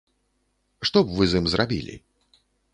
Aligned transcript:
Што 0.91 0.97
б 1.05 1.15
вы 1.21 1.29
з 1.35 1.43
ім 1.43 1.53
зрабілі? 1.55 1.95